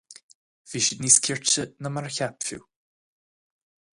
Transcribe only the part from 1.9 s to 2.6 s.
mar a cheap